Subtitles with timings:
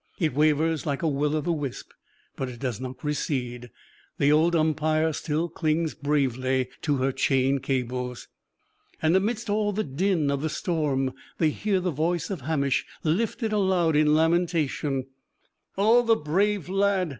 [0.17, 1.91] It wavers like a will o' the wisp,
[2.35, 3.69] but it does not recede;
[4.17, 8.27] the old Umpire still clings bravely to her chain cables.
[8.99, 13.53] And amidst all the din of the storm they hear the voice of Hamish lifted
[13.53, 15.05] aloud in lamentation:
[15.77, 17.09] "Oh, the brave lad!